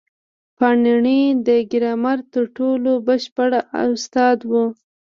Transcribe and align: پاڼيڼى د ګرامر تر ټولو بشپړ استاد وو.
پاڼيڼى 0.57 1.19
د 1.47 1.49
ګرامر 1.71 2.19
تر 2.33 2.43
ټولو 2.57 2.91
بشپړ 3.07 3.49
استاد 3.85 4.39
وو. 4.51 4.65